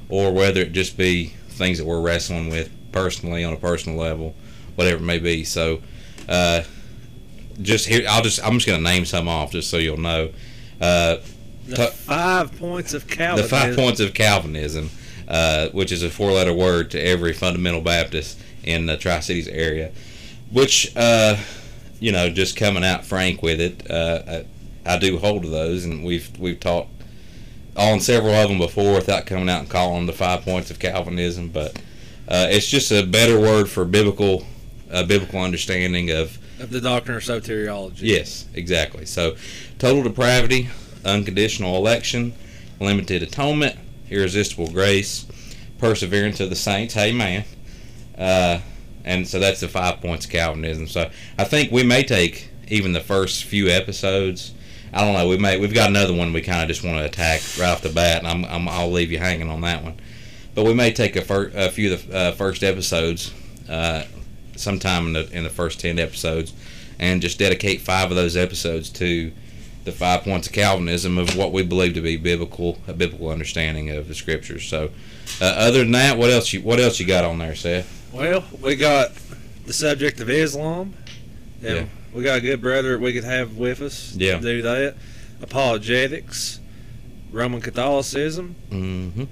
or 0.10 0.34
whether 0.34 0.62
it 0.62 0.74
just 0.74 0.98
be 0.98 1.28
things 1.48 1.78
that 1.78 1.86
we're 1.86 2.02
wrestling 2.02 2.50
with 2.50 2.70
personally 2.92 3.44
on 3.44 3.54
a 3.54 3.58
personal 3.58 3.98
level, 3.98 4.36
whatever 4.76 4.98
it 4.98 5.06
may 5.06 5.20
be. 5.20 5.44
So, 5.44 5.82
uh, 6.28 6.64
just 7.62 7.88
here, 7.88 8.06
I'll 8.10 8.22
just 8.22 8.44
I'm 8.44 8.54
just 8.54 8.68
gonna 8.68 8.82
name 8.82 9.06
some 9.06 9.28
off 9.28 9.52
just 9.52 9.70
so 9.70 9.78
you'll 9.78 9.98
know. 9.98 10.32
Uh, 10.80 11.18
the 11.68 11.88
five 11.88 12.58
points 12.58 12.94
of 12.94 13.08
Calvinism. 13.08 13.44
the 13.44 13.50
five 13.50 13.76
points 13.76 14.00
of 14.00 14.14
Calvinism, 14.14 14.90
uh, 15.28 15.70
which 15.70 15.92
is 15.92 16.04
a 16.04 16.10
four-letter 16.10 16.54
word 16.54 16.92
to 16.92 17.00
every 17.02 17.34
fundamental 17.34 17.82
Baptist 17.82 18.40
in 18.64 18.86
the 18.86 18.98
Tri 18.98 19.20
Cities 19.20 19.48
area, 19.48 19.92
which 20.52 20.96
uh, 20.96 21.38
you 22.00 22.12
know, 22.12 22.30
just 22.30 22.56
coming 22.56 22.84
out 22.84 23.06
frank 23.06 23.42
with 23.42 23.60
it, 23.60 23.90
uh, 23.90 24.44
I, 24.86 24.94
I 24.94 25.00
do 25.00 25.18
hold 25.18 25.44
to 25.44 25.50
those, 25.50 25.86
and 25.86 26.04
we've 26.04 26.38
we've 26.38 26.60
talked 26.60 26.90
on 27.76 28.00
several 28.00 28.34
of 28.34 28.50
them 28.50 28.58
before 28.58 28.94
without 28.94 29.26
coming 29.26 29.50
out 29.50 29.62
and 29.62 29.70
calling 29.70 29.96
them 29.96 30.06
the 30.06 30.14
five 30.14 30.42
points 30.44 30.72
of 30.72 30.80
Calvinism, 30.80 31.50
but 31.50 31.76
uh, 32.28 32.48
it's 32.50 32.68
just 32.68 32.92
a 32.92 33.06
better 33.06 33.40
word 33.40 33.70
for 33.70 33.86
biblical, 33.86 34.46
uh, 34.92 35.04
biblical 35.04 35.40
understanding 35.40 36.10
of 36.12 36.38
of 36.60 36.70
the 36.70 36.82
doctrine 36.82 37.18
of 37.18 37.24
soteriology. 37.24 38.02
Yes, 38.02 38.46
exactly. 38.54 39.06
So, 39.06 39.36
total 39.78 40.04
depravity, 40.04 40.70
unconditional 41.04 41.76
election, 41.76 42.34
limited 42.80 43.24
atonement, 43.24 43.78
irresistible 44.10 44.68
grace, 44.68 45.26
perseverance 45.78 46.40
of 46.40 46.50
the 46.50 46.56
saints. 46.56 46.96
Amen. 46.98 47.46
Uh, 48.18 48.60
and 49.04 49.28
so 49.28 49.40
that's 49.40 49.60
the 49.60 49.68
five 49.68 50.02
points 50.02 50.26
of 50.26 50.32
Calvinism. 50.32 50.88
So 50.88 51.10
I 51.38 51.44
think 51.44 51.72
we 51.72 51.84
may 51.84 52.04
take 52.04 52.50
even 52.68 52.94
the 52.94 53.00
first 53.00 53.44
few 53.44 53.68
episodes. 53.68 54.54
I 54.92 55.02
don't 55.02 55.14
know. 55.14 55.28
We 55.28 55.38
may 55.38 55.60
we've 55.60 55.74
got 55.74 55.90
another 55.90 56.14
one 56.14 56.34
we 56.34 56.42
kind 56.42 56.62
of 56.62 56.68
just 56.68 56.84
want 56.84 56.98
to 56.98 57.06
attack 57.06 57.42
right 57.60 57.70
off 57.70 57.82
the 57.82 57.90
bat, 57.90 58.20
and 58.20 58.28
I'm, 58.28 58.46
I'm 58.46 58.68
I'll 58.68 58.92
leave 58.92 59.12
you 59.12 59.20
hanging 59.20 59.50
on 59.50 59.62
that 59.62 59.84
one. 59.84 60.00
But 60.56 60.64
we 60.64 60.74
may 60.74 60.94
take 60.94 61.16
a, 61.18 61.22
fir- 61.22 61.52
a 61.54 61.70
few 61.70 61.94
of 61.94 62.08
the 62.08 62.18
uh, 62.18 62.32
first 62.32 62.64
episodes, 62.64 63.34
uh, 63.70 64.04
sometime 64.56 65.08
in 65.08 65.14
the 65.14 65.30
in 65.32 65.44
the 65.44 65.50
first 65.50 65.80
ten 65.80 66.00
episodes, 66.00 66.54
and 67.00 67.22
just 67.22 67.40
dedicate 67.40 67.82
five 67.82 68.10
of 68.10 68.16
those 68.16 68.36
episodes 68.38 68.90
to 68.92 69.32
the 69.84 69.92
five 69.92 70.24
points 70.24 70.48
of 70.48 70.54
Calvinism 70.54 71.18
of 71.18 71.36
what 71.38 71.52
we 71.52 71.62
believe 71.64 71.94
to 71.94 72.02
be 72.02 72.18
biblical, 72.18 72.80
a 72.88 72.94
biblical 72.94 73.30
understanding 73.30 73.92
of 73.92 74.08
the 74.08 74.16
scriptures. 74.16 74.68
So, 74.68 74.90
uh, 75.40 75.46
other 75.46 75.80
than 75.80 75.92
that, 75.92 76.18
what 76.18 76.32
else 76.32 76.52
you 76.54 76.62
what 76.62 76.80
else 76.80 77.00
you 77.00 77.06
got 77.06 77.24
on 77.24 77.38
there, 77.38 77.56
Seth? 77.56 78.10
Well, 78.12 78.44
we 78.62 78.76
got 78.76 79.12
the 79.66 79.74
subject 79.74 80.20
of 80.22 80.30
Islam. 80.30 80.94
Yeah. 81.62 81.86
We 82.14 82.24
got 82.24 82.38
a 82.38 82.42
good 82.42 82.62
brother 82.62 82.98
we 82.98 83.12
could 83.14 83.26
have 83.26 83.58
with 83.58 83.82
us 83.82 84.16
Yeah. 84.16 84.38
to 84.38 84.42
do 84.42 84.62
that. 84.62 84.96
Apologetics, 85.42 86.60
Roman 87.32 87.60
Catholicism, 87.62 88.56
Mm-hmm. 88.72 89.24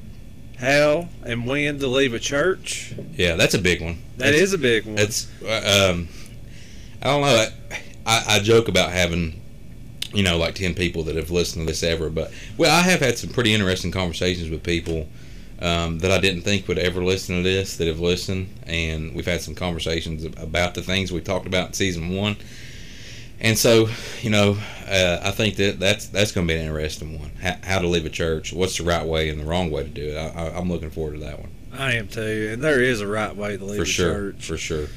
How 0.57 1.09
and 1.25 1.45
when 1.45 1.79
to 1.79 1.87
leave 1.87 2.13
a 2.13 2.19
church. 2.19 2.93
Yeah, 3.15 3.35
that's 3.35 3.53
a 3.53 3.59
big 3.59 3.81
one. 3.81 3.95
That 4.17 4.25
That's- 4.25 4.41
is 4.41 4.53
a 4.53 4.57
big 4.57 4.85
one. 4.85 4.97
It's 4.97 5.27
uh, 5.43 5.91
um, 5.93 6.07
I 7.01 7.05
don't 7.07 7.21
know. 7.21 7.47
I, 8.05 8.23
I 8.27 8.39
joke 8.39 8.67
about 8.67 8.91
having 8.91 9.41
you 10.13 10.23
know 10.23 10.37
like 10.37 10.55
ten 10.55 10.73
people 10.73 11.03
that 11.03 11.15
have 11.15 11.31
listened 11.31 11.65
to 11.65 11.71
this 11.71 11.83
ever, 11.83 12.09
but 12.09 12.31
well, 12.57 12.71
I 12.75 12.81
have 12.81 12.99
had 12.99 13.17
some 13.17 13.31
pretty 13.31 13.53
interesting 13.53 13.91
conversations 13.91 14.49
with 14.49 14.63
people 14.63 15.07
um, 15.59 15.99
that 15.99 16.11
I 16.11 16.19
didn't 16.19 16.41
think 16.41 16.67
would 16.67 16.77
ever 16.79 17.03
listen 17.03 17.37
to 17.37 17.43
this 17.43 17.77
that 17.77 17.87
have 17.87 17.99
listened, 17.99 18.49
and 18.65 19.13
we've 19.15 19.25
had 19.25 19.41
some 19.41 19.55
conversations 19.55 20.23
about 20.23 20.75
the 20.75 20.81
things 20.83 21.11
we 21.11 21.21
talked 21.21 21.47
about 21.47 21.67
in 21.67 21.73
season 21.73 22.09
one. 22.15 22.37
And 23.43 23.57
so, 23.57 23.89
you 24.21 24.29
know, 24.29 24.57
uh, 24.87 25.19
I 25.21 25.31
think 25.31 25.57
that 25.57 25.79
that's 25.79 26.07
that's 26.07 26.31
going 26.31 26.47
to 26.47 26.53
be 26.53 26.57
an 26.57 26.65
interesting 26.65 27.19
one. 27.19 27.31
How, 27.41 27.55
how 27.63 27.79
to 27.79 27.87
leave 27.87 28.05
a 28.05 28.09
church? 28.09 28.53
What's 28.53 28.77
the 28.77 28.83
right 28.83 29.05
way 29.05 29.29
and 29.29 29.39
the 29.39 29.45
wrong 29.45 29.69
way 29.69 29.83
to 29.83 29.89
do 29.89 30.09
it? 30.09 30.17
I, 30.17 30.27
I, 30.29 30.57
I'm 30.57 30.69
looking 30.69 30.89
forward 30.89 31.15
to 31.15 31.19
that 31.25 31.39
one 31.39 31.51
I 31.77 31.93
am 31.93 32.07
too, 32.07 32.49
and 32.53 32.61
there 32.61 32.81
is 32.81 33.01
a 33.01 33.07
right 33.07 33.35
way 33.35 33.57
to 33.57 33.65
leave 33.65 33.77
for 33.77 33.83
a 33.83 33.85
sure. 33.85 34.13
church. 34.13 34.45
For 34.45 34.57
sure. 34.57 34.87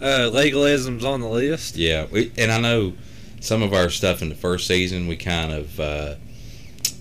Uh, 0.00 0.28
legalism's 0.32 1.04
on 1.04 1.20
the 1.20 1.28
list. 1.28 1.76
Yeah, 1.76 2.06
we, 2.10 2.30
and 2.36 2.52
I 2.52 2.60
know 2.60 2.92
some 3.40 3.62
of 3.62 3.72
our 3.72 3.88
stuff 3.88 4.22
in 4.22 4.28
the 4.28 4.34
first 4.34 4.66
season 4.66 5.06
we 5.06 5.16
kind 5.16 5.52
of 5.52 5.80
uh, 5.80 6.14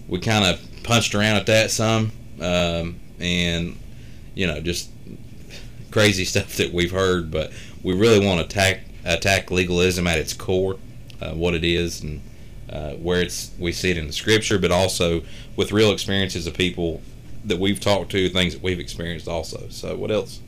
we 0.08 0.20
kind 0.20 0.46
of 0.46 0.62
punched 0.84 1.16
around 1.16 1.36
at 1.36 1.46
that 1.48 1.72
some, 1.72 2.12
um, 2.40 3.00
and 3.20 3.78
you 4.34 4.48
know 4.48 4.62
just 4.62 4.90
crazy 5.92 6.26
stuff 6.26 6.56
that 6.58 6.72
we've 6.72 6.92
heard, 6.92 7.30
but 7.30 7.52
we 7.84 7.94
really 7.94 8.26
want 8.26 8.40
to 8.40 8.46
attack 8.46 8.82
attack 9.04 9.52
legalism 9.52 10.08
at 10.08 10.18
its 10.18 10.34
core, 10.34 10.78
uh, 11.22 11.32
what 11.32 11.54
it 11.54 11.64
is, 11.64 12.02
and 12.02 12.22
uh, 12.70 12.92
where 12.94 13.22
it's 13.22 13.52
we 13.60 13.72
see 13.72 13.92
it 13.92 13.98
in 13.98 14.08
the 14.08 14.14
scripture, 14.14 14.58
but 14.58 14.72
also 14.72 15.22
with 15.56 15.72
real 15.72 15.92
experiences 15.92 16.48
of 16.48 16.54
people 16.54 17.02
that 17.44 17.60
we've 17.60 17.80
talked 17.80 18.12
to, 18.12 18.30
things 18.30 18.54
that 18.54 18.64
we've 18.64 18.80
experienced 18.80 19.28
also. 19.28 19.68
So 19.70 19.96
what 19.96 20.12
else? 20.12 20.42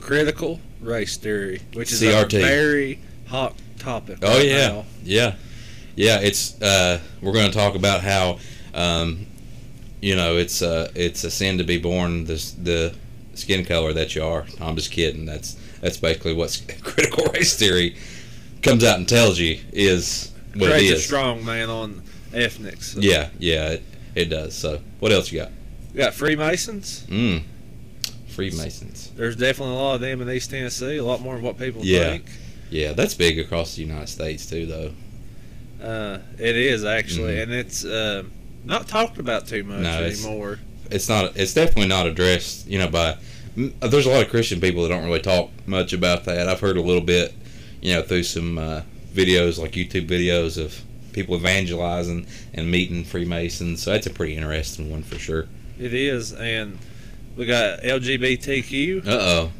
Critical 0.00 0.60
race 0.80 1.16
theory, 1.16 1.62
which 1.72 1.92
is 1.92 2.02
CRT. 2.02 2.38
a 2.38 2.42
very 2.42 2.98
hot 3.26 3.54
topic. 3.78 4.18
Oh 4.22 4.36
right 4.36 4.46
yeah, 4.46 4.68
now. 4.68 4.84
yeah, 5.02 5.34
yeah. 5.96 6.20
It's 6.20 6.60
uh, 6.60 7.00
we're 7.22 7.32
going 7.32 7.50
to 7.50 7.56
talk 7.56 7.74
about 7.74 8.02
how 8.02 8.38
um, 8.74 9.26
you 10.00 10.16
know 10.16 10.36
it's 10.36 10.60
uh, 10.62 10.90
it's 10.94 11.24
a 11.24 11.30
sin 11.30 11.58
to 11.58 11.64
be 11.64 11.78
born 11.78 12.24
this 12.24 12.52
the 12.52 12.94
skin 13.34 13.64
color 13.64 13.92
that 13.92 14.14
you 14.14 14.24
are. 14.24 14.44
I'm 14.60 14.76
just 14.76 14.90
kidding. 14.90 15.24
That's 15.24 15.54
that's 15.80 15.96
basically 15.96 16.34
what 16.34 16.60
critical 16.82 17.26
race 17.32 17.56
theory 17.58 17.96
comes 18.64 18.84
out 18.84 18.98
and 18.98 19.08
tells 19.08 19.38
you 19.38 19.58
is 19.72 20.32
what 20.56 20.70
Creates 20.70 20.90
it 20.92 20.96
a 20.98 21.00
strong 21.00 21.44
man 21.44 21.68
on 21.70 22.02
ethnics. 22.32 22.92
So. 22.94 23.00
Yeah, 23.00 23.28
yeah, 23.38 23.70
it, 23.70 23.82
it 24.14 24.24
does. 24.26 24.54
So 24.54 24.80
what 25.00 25.12
else 25.12 25.30
you 25.30 25.40
got? 25.40 25.50
We 25.92 25.98
got 25.98 26.14
Freemasons. 26.14 27.06
Mm. 27.08 27.42
Freemasons. 28.28 29.10
There's 29.16 29.36
definitely 29.36 29.74
a 29.74 29.78
lot 29.78 29.94
of 29.96 30.00
them 30.00 30.20
in 30.22 30.30
East 30.30 30.50
Tennessee. 30.50 30.96
A 30.96 31.04
lot 31.04 31.20
more 31.20 31.34
than 31.34 31.44
what 31.44 31.58
people 31.58 31.82
Yeah. 31.84 32.10
think. 32.10 32.24
Yeah, 32.70 32.92
that's 32.92 33.14
big 33.14 33.38
across 33.38 33.76
the 33.76 33.82
United 33.82 34.08
States 34.08 34.46
too, 34.46 34.66
though. 34.66 34.90
Uh, 35.86 36.18
it 36.38 36.56
is 36.56 36.84
actually, 36.84 37.34
Mhm. 37.34 37.42
and 37.42 37.52
it's 37.52 37.84
uh, 37.84 38.22
not 38.64 38.88
talked 38.88 39.18
about 39.18 39.46
too 39.46 39.62
much 39.64 39.80
No, 39.80 40.00
it's- 40.02 40.24
anymore. 40.24 40.58
it's 40.90 41.08
not 41.08 41.36
it's 41.36 41.52
definitely 41.54 41.88
not 41.88 42.06
addressed 42.06 42.66
you 42.68 42.78
know 42.78 42.86
by 42.88 43.16
there's 43.56 44.04
a 44.06 44.10
lot 44.10 44.22
of 44.22 44.28
christian 44.28 44.60
people 44.60 44.82
that 44.82 44.90
don't 44.90 45.04
really 45.04 45.18
talk 45.20 45.50
much 45.66 45.94
about 45.94 46.24
that 46.26 46.46
i've 46.46 46.60
heard 46.60 46.76
a 46.76 46.80
little 46.82 47.00
bit 47.00 47.32
you 47.84 47.92
know, 47.92 48.02
through 48.02 48.24
some 48.24 48.58
uh, 48.58 48.80
videos 49.12 49.60
like 49.60 49.72
YouTube 49.72 50.08
videos 50.08 50.60
of 50.60 50.82
people 51.12 51.36
evangelizing 51.36 52.26
and 52.54 52.70
meeting 52.70 53.04
Freemasons. 53.04 53.82
So 53.82 53.92
that's 53.92 54.06
a 54.06 54.10
pretty 54.10 54.34
interesting 54.34 54.90
one 54.90 55.04
for 55.04 55.18
sure. 55.18 55.46
It 55.78 55.92
is, 55.92 56.32
and 56.32 56.78
we 57.36 57.46
got 57.46 57.82
LGBTQ. 57.82 59.06
Uh 59.06 59.10
oh. 59.10 59.52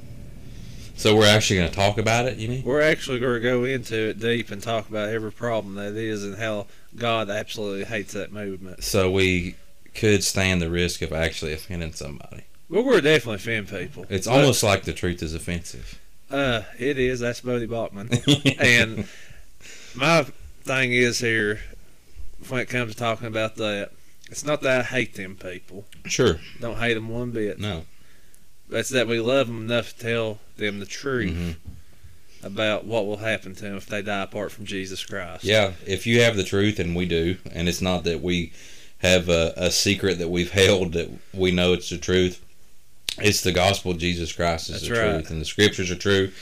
So 0.96 1.16
we're 1.16 1.26
actually 1.26 1.56
going 1.56 1.70
to 1.70 1.74
talk 1.74 1.98
about 1.98 2.26
it, 2.26 2.38
you 2.38 2.48
mean? 2.48 2.62
We're 2.62 2.80
actually 2.80 3.18
going 3.18 3.34
to 3.34 3.40
go 3.40 3.64
into 3.64 4.10
it 4.10 4.20
deep 4.20 4.50
and 4.52 4.62
talk 4.62 4.88
about 4.88 5.08
every 5.08 5.32
problem 5.32 5.74
that 5.74 5.96
is 5.96 6.24
and 6.24 6.36
how 6.36 6.68
God 6.94 7.28
absolutely 7.28 7.84
hates 7.84 8.12
that 8.12 8.32
movement. 8.32 8.84
So 8.84 9.10
we 9.10 9.56
could 9.94 10.22
stand 10.22 10.62
the 10.62 10.70
risk 10.70 11.02
of 11.02 11.12
actually 11.12 11.52
offending 11.52 11.92
somebody. 11.92 12.44
Well, 12.68 12.84
we're 12.84 13.00
definitely 13.00 13.36
offend 13.36 13.68
people. 13.68 14.06
It's 14.08 14.28
almost 14.28 14.62
like 14.62 14.84
the 14.84 14.92
truth 14.92 15.20
is 15.20 15.34
offensive. 15.34 15.98
Uh, 16.30 16.62
it 16.78 16.98
is. 16.98 17.20
That's 17.20 17.40
Voddie 17.42 17.68
Baucham. 17.68 18.56
and 18.60 19.06
my 19.94 20.22
thing 20.62 20.92
is 20.92 21.18
here, 21.18 21.60
when 22.48 22.60
it 22.60 22.68
comes 22.68 22.92
to 22.92 22.98
talking 22.98 23.26
about 23.26 23.56
that, 23.56 23.90
it's 24.30 24.44
not 24.44 24.62
that 24.62 24.80
I 24.80 24.82
hate 24.82 25.14
them 25.14 25.36
people. 25.36 25.84
Sure. 26.06 26.40
Don't 26.60 26.78
hate 26.78 26.94
them 26.94 27.08
one 27.08 27.30
bit. 27.30 27.58
No. 27.58 27.84
It's 28.70 28.88
that 28.90 29.06
we 29.06 29.20
love 29.20 29.46
them 29.46 29.66
enough 29.66 29.96
to 29.96 29.98
tell 30.02 30.38
them 30.56 30.80
the 30.80 30.86
truth 30.86 31.32
Mhm. 31.32 31.56
about 32.42 32.84
what 32.86 33.06
will 33.06 33.18
happen 33.18 33.54
to 33.54 33.62
them 33.62 33.76
if 33.76 33.86
they 33.86 34.02
die 34.02 34.22
apart 34.22 34.50
from 34.50 34.64
Jesus 34.64 35.04
Christ. 35.04 35.44
Yeah, 35.44 35.72
if 35.86 36.06
you 36.06 36.22
have 36.22 36.36
the 36.36 36.42
truth, 36.44 36.78
and 36.78 36.96
we 36.96 37.04
do, 37.06 37.36
and 37.52 37.68
it's 37.68 37.82
not 37.82 38.04
that 38.04 38.22
we 38.22 38.52
have 38.98 39.28
a, 39.28 39.52
a 39.56 39.70
secret 39.70 40.18
that 40.18 40.28
we've 40.28 40.50
held 40.62 40.94
that 40.94 41.10
we 41.34 41.50
know 41.50 41.74
it's 41.74 41.90
the 41.90 41.98
truth. 41.98 42.40
It's 43.18 43.42
the 43.42 43.52
gospel 43.52 43.92
of 43.92 43.98
Jesus 43.98 44.32
Christ 44.32 44.70
is 44.70 44.80
That's 44.82 44.88
the 44.88 44.94
right. 44.94 45.12
truth, 45.14 45.30
and 45.30 45.40
the 45.40 45.44
scriptures 45.44 45.90
are 45.90 45.96
true. 45.96 46.32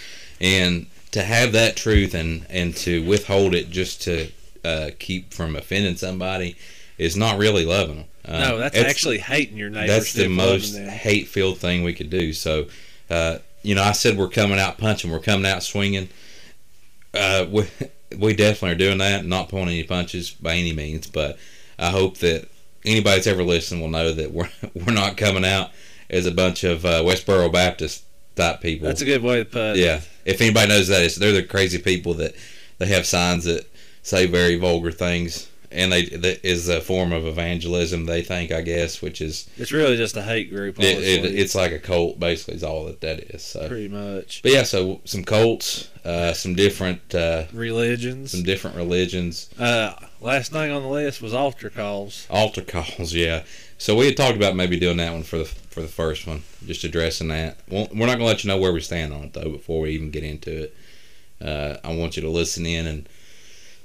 And 0.41 0.87
to 1.13 1.23
have 1.23 1.53
that 1.53 1.77
truth 1.77 2.15
and 2.15 2.47
and 2.49 2.75
to 2.79 3.07
withhold 3.07 3.55
it 3.55 3.71
just 3.71 4.03
to 4.03 4.31
uh, 4.65 4.91
keep 4.99 5.33
from 5.35 5.57
offending 5.57 5.97
somebody 5.97 6.57
is 6.99 7.17
not 7.17 7.39
really 7.39 7.65
loving 7.65 7.97
them. 7.97 8.05
Uh, 8.25 8.39
No, 8.39 8.59
that's 8.59 8.79
actually 8.79 9.19
hating 9.19 9.57
your 9.57 9.71
neighbor. 9.71 9.87
that's 9.89 10.13
the 10.13 10.25
instead 10.25 10.45
of 10.45 10.53
loving 10.53 10.87
most 10.87 10.93
hate-filled 10.93 11.59
thing 11.59 11.83
we 11.83 11.93
could 11.95 12.11
do. 12.11 12.33
So, 12.33 12.67
uh, 13.11 13.39
you 13.63 13.75
know, 13.75 13.83
I 13.83 13.93
said 13.93 14.17
we're 14.17 14.29
coming 14.29 14.59
out 14.59 14.79
punching, 14.79 15.11
we're 15.11 15.19
coming 15.19 15.47
out 15.47 15.63
swinging. 15.63 16.09
Uh, 17.13 17.47
we 17.51 17.65
we 18.17 18.35
definitely 18.35 18.71
are 18.75 18.87
doing 18.89 18.99
that, 18.99 19.25
not 19.25 19.49
pulling 19.49 19.69
any 19.69 19.83
punches 19.85 20.31
by 20.31 20.55
any 20.55 20.73
means. 20.73 21.07
But 21.07 21.39
I 21.79 21.91
hope 21.91 22.19
that 22.19 22.49
anybody 22.85 23.17
that's 23.17 23.27
ever 23.27 23.43
listened 23.43 23.81
will 23.81 23.89
know 23.89 24.13
that 24.13 24.33
we're 24.33 24.51
we're 24.75 24.93
not 24.93 25.17
coming 25.17 25.45
out 25.45 25.71
as 26.13 26.27
a 26.27 26.31
bunch 26.33 26.63
of 26.65 26.85
uh, 26.85 27.03
Westboro 27.03 27.51
Baptist 27.53 28.05
type 28.37 28.61
people. 28.61 28.87
That's 28.87 29.01
a 29.03 29.07
good 29.07 29.23
way 29.23 29.39
to 29.39 29.45
put 29.45 29.61
it. 29.73 29.77
yeah. 29.79 30.01
If 30.25 30.41
anybody 30.41 30.69
knows 30.69 30.89
that, 30.89 31.03
it's 31.03 31.17
they're 31.17 31.33
the 31.33 31.43
crazy 31.43 31.79
people 31.79 32.15
that 32.15 32.35
they 32.79 32.87
have 32.87 33.07
signs 33.07 33.45
that 33.45 33.67
say 34.03 34.27
very 34.27 34.57
vulgar 34.57 34.93
things. 34.93 35.49
And 35.75 35.91
they 35.91 36.05
that 36.05 36.47
is 36.47 36.69
a 36.69 36.83
form 36.83 37.13
of 37.13 37.25
evangelism. 37.27 38.05
They 38.05 38.21
think, 38.21 38.53
I 38.53 38.61
guess, 38.61 39.01
which 39.01 39.23
is 39.23 39.49
It's 39.57 39.73
really 39.73 39.97
just 39.97 40.15
a 40.19 40.23
hate 40.23 40.51
group. 40.51 40.79
it, 40.79 40.99
it, 40.99 41.25
it's 41.35 41.55
like 41.55 41.73
a 41.73 41.79
cult, 41.79 42.21
basically, 42.21 42.57
is 42.57 42.63
all 42.63 42.85
that 42.85 43.01
that 43.01 43.21
is. 43.35 43.43
So, 43.43 43.69
pretty 43.69 43.89
much 43.89 44.43
but 44.43 44.53
yeah, 44.53 44.65
so 44.65 45.01
some 45.07 45.25
cults, 45.25 45.89
uh, 46.05 46.35
some 46.35 46.55
different, 46.55 47.15
uh, 47.15 47.45
religions. 47.55 48.33
some 48.33 48.43
different 48.43 48.77
religions, 48.77 49.49
Uh, 49.59 49.95
last 50.21 50.53
thing 50.53 50.71
on 50.71 50.83
the 50.83 50.89
list 50.91 51.23
was 51.23 51.33
altar 51.33 51.71
calls. 51.71 52.27
altar 52.29 52.61
calls. 52.63 53.15
Yeah. 53.15 53.45
So 53.83 53.97
we 53.97 54.07
had 54.07 54.17
talked 54.17 54.37
about 54.37 54.55
maybe 54.55 54.79
doing 54.79 54.99
that 54.99 55.13
one 55.13 55.25
for 55.25 55.39
the 55.39 55.45
for 55.45 55.83
the 55.83 55.89
first 55.89 56.25
one, 56.25 56.45
just 56.65 56.85
addressing 56.85 57.27
that. 57.29 57.59
Well, 57.69 57.89
we're 57.93 58.07
not 58.07 58.13
gonna 58.13 58.27
let 58.27 58.45
you 58.45 58.49
know 58.49 58.57
where 58.57 58.73
we 58.73 58.79
stand 58.79 59.13
on 59.13 59.25
it 59.25 59.33
though 59.33 59.51
before 59.51 59.81
we 59.81 59.91
even 59.91 60.13
get 60.13 60.23
into 60.23 60.63
it. 60.63 60.77
Uh, 61.41 61.79
I 61.83 61.93
want 61.93 62.15
you 62.15 62.23
to 62.23 62.31
listen 62.31 62.65
in 62.65 62.87
and 62.87 63.09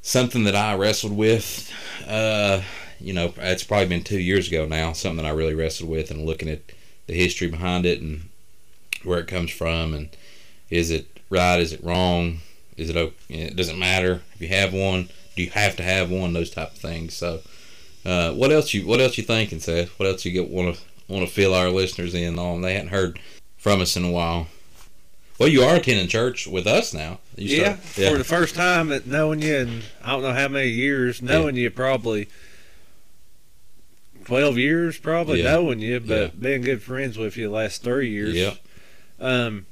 something 0.03 0.43
that 0.43 0.53
I 0.53 0.75
wrestled 0.75 1.17
with. 1.17 1.73
Uh, 2.07 2.61
you 2.99 3.11
know, 3.11 3.33
it's 3.37 3.63
probably 3.63 3.87
been 3.87 4.03
two 4.03 4.19
years 4.19 4.49
ago 4.49 4.67
now. 4.67 4.93
Something 4.93 5.17
that 5.17 5.25
I 5.25 5.33
really 5.33 5.55
wrestled 5.55 5.89
with 5.89 6.11
and 6.11 6.27
looking 6.27 6.47
at 6.47 6.61
the 7.07 7.15
history 7.15 7.47
behind 7.47 7.87
it 7.87 7.99
and 7.99 8.29
where 9.01 9.17
it 9.17 9.27
comes 9.27 9.49
from 9.49 9.95
and 9.95 10.09
is 10.69 10.91
it 10.91 11.07
right? 11.31 11.59
Is 11.59 11.73
it 11.73 11.83
wrong? 11.83 12.41
Is 12.77 12.91
it 12.91 12.97
okay? 12.97 13.15
It 13.29 13.55
doesn't 13.55 13.79
matter 13.79 14.21
if 14.35 14.41
you 14.41 14.49
have 14.49 14.75
one. 14.75 15.09
Do 15.35 15.41
you 15.41 15.49
have 15.49 15.75
to 15.77 15.83
have 15.83 16.11
one? 16.11 16.33
Those 16.33 16.51
type 16.51 16.73
of 16.73 16.77
things. 16.77 17.15
So, 17.15 17.39
uh, 18.07 18.33
what 18.33 18.51
else 18.51 18.73
you 18.73 18.87
what 18.87 19.01
else 19.01 19.17
you 19.17 19.23
thinking, 19.23 19.59
Seth? 19.59 19.89
What 19.99 20.07
else 20.07 20.23
you 20.25 20.31
get 20.31 20.49
want 20.49 20.75
to 20.75 20.81
want 21.07 21.27
to 21.27 21.31
fill 21.33 21.53
our 21.53 21.69
listeners 21.69 22.13
in 22.15 22.39
on? 22.39 22.61
They 22.61 22.73
hadn't 22.73 22.89
heard 22.89 23.19
from 23.57 23.81
us 23.81 23.95
in 23.97 24.05
a 24.05 24.11
while. 24.11 24.47
Well, 25.39 25.49
you 25.49 25.61
are 25.61 25.75
attending 25.75 26.07
church 26.07 26.47
with 26.47 26.65
us 26.65 26.93
now. 26.93 27.19
You 27.35 27.57
yeah, 27.61 27.77
start- 27.77 28.11
for 28.13 28.17
the 28.17 28.23
first 28.23 28.55
time 28.55 28.91
at 28.91 29.05
knowing 29.05 29.41
you, 29.41 29.55
and 29.57 29.83
I 30.03 30.11
don't 30.13 30.23
know 30.23 30.33
how 30.33 30.47
many 30.47 30.69
years 30.69 31.21
knowing 31.21 31.55
you, 31.55 31.69
probably 31.69 32.27
twelve 34.25 34.57
years, 34.57 34.97
probably 34.97 35.43
Yeah. 35.43 35.51
knowing 35.53 35.79
you, 35.79 35.99
but 35.99 36.21
Yeah. 36.21 36.27
being 36.39 36.61
good 36.61 36.81
friends 36.81 37.17
with 37.17 37.37
you 37.37 37.47
the 37.49 37.53
last 37.53 37.83
three 37.83 38.09
years. 38.09 38.33
Yeah. 38.35 38.55
Um, 39.19 39.65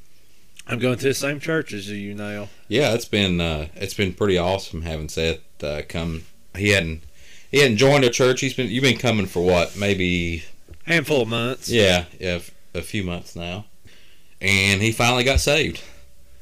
I'm 0.68 0.80
going 0.80 0.98
to 0.98 1.08
the 1.08 1.14
same 1.14 1.40
church 1.40 1.74
as 1.74 1.90
you 1.90 2.14
now. 2.16 2.50
Yeah, 2.68 2.94
it's 2.94 3.06
been 3.06 3.40
uh, 3.42 3.68
it's 3.76 3.94
been 3.94 4.14
pretty 4.14 4.38
awesome 4.38 4.82
having 4.84 5.10
Seth 5.10 5.40
uh, 5.64 5.82
come. 5.88 6.24
He 6.56 6.70
hadn't 6.70 7.04
he 7.56 7.62
hadn't 7.62 7.78
joined 7.78 8.04
a 8.04 8.10
church. 8.10 8.42
He's 8.42 8.54
been 8.54 8.70
you've 8.70 8.84
been 8.84 8.98
coming 8.98 9.26
for 9.28 9.42
what 9.46 9.78
maybe 9.78 10.44
Handful 10.86 11.22
of 11.22 11.30
months. 11.30 11.70
yeah 11.70 12.04
yeah 12.20 12.32
f- 12.36 12.52
a 12.74 12.82
few 12.82 13.04
months 13.04 13.34
now, 13.36 13.64
and 14.42 14.82
he 14.82 14.92
finally 14.92 15.24
got 15.24 15.40
saved. 15.40 15.82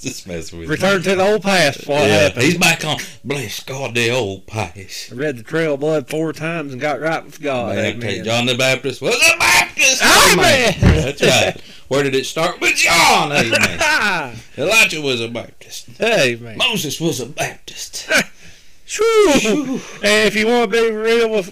Just 0.00 0.26
messing 0.26 0.58
with. 0.58 0.68
Return 0.68 1.02
to 1.02 1.14
the 1.14 1.24
old 1.26 1.42
past. 1.42 1.86
What 1.86 2.02
Yeah, 2.02 2.18
happened? 2.24 2.42
he's 2.42 2.58
back 2.58 2.84
on. 2.84 2.98
Bless 3.24 3.60
God, 3.62 3.94
the 3.94 4.10
old 4.10 4.46
past. 4.46 5.12
I 5.12 5.14
read 5.14 5.36
the 5.38 5.42
Trail 5.42 5.74
of 5.74 5.80
Blood 5.80 6.08
four 6.10 6.32
times 6.32 6.72
and 6.72 6.80
got 6.80 7.00
right 7.00 7.24
with 7.24 7.40
God. 7.40 7.76
Man, 7.76 7.84
I 7.84 7.92
tell 7.92 8.00
you, 8.02 8.08
Amen. 8.20 8.24
John 8.24 8.46
the 8.46 8.56
Baptist 8.56 9.00
was 9.00 9.14
a 9.14 9.38
Baptist. 9.38 10.02
Amen. 10.02 10.74
That's 10.80 11.22
right. 11.22 11.60
Where 11.88 12.02
did 12.02 12.14
it 12.14 12.26
start? 12.26 12.60
With 12.60 12.74
John. 12.74 13.32
Amen. 13.32 13.78
Ah, 13.80 14.34
Elijah 14.58 15.00
was 15.00 15.20
a 15.20 15.28
Baptist. 15.28 15.88
Amen. 16.02 16.58
Moses 16.58 17.00
was 17.00 17.20
a 17.20 17.26
Baptist. 17.26 18.10
Shoo. 18.94 19.80
and 20.04 20.28
if 20.28 20.36
you 20.36 20.46
want 20.46 20.70
to 20.70 20.80
be 20.80 20.88
real 20.92 21.28
with 21.28 21.48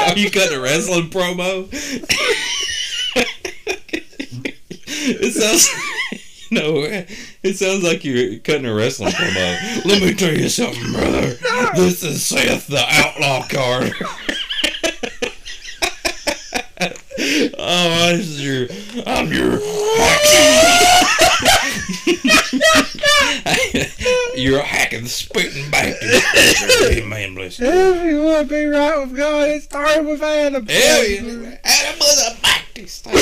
Are 0.00 0.16
you 0.16 0.30
cutting 0.30 0.56
a 0.58 0.60
wrestling 0.62 1.10
promo? 1.10 1.68
it 4.86 5.34
sounds, 5.34 5.68
you 6.50 6.58
know, 6.58 7.04
it 7.42 7.58
sounds 7.58 7.82
like 7.84 8.06
you're 8.06 8.38
cutting 8.38 8.64
a 8.64 8.72
wrestling 8.72 9.12
promo. 9.12 9.84
Let 9.84 10.00
me 10.00 10.14
tell 10.14 10.32
you 10.32 10.48
something, 10.48 10.92
brother. 10.94 11.36
This 11.74 12.02
is 12.02 12.24
Seth 12.24 12.66
the 12.68 12.82
Outlaw 12.88 13.46
Carter. 13.48 13.92
oh, 17.58 18.16
this 18.16 18.28
is 18.28 18.42
your, 18.42 18.66
I'm 19.06 19.30
your, 19.30 19.60
you're 24.38 24.60
a 24.60 24.64
hacking, 24.64 25.06
spitting 25.06 25.70
Baptist. 25.70 26.82
Amen, 26.92 27.34
bless 27.34 27.58
you. 27.58 27.66
if 27.66 28.04
you 28.04 28.22
want 28.22 28.48
to 28.48 28.54
be 28.54 28.64
right 28.64 29.00
with 29.00 29.16
God, 29.16 29.48
it 29.48 29.62
started 29.62 30.06
with 30.06 30.22
Adam. 30.22 30.66
Hell 30.66 31.08
yeah. 31.08 31.58
Adam 31.64 31.98
was 31.98 32.32
a 32.32 32.40
Baptist. 32.40 33.06
All 33.06 33.14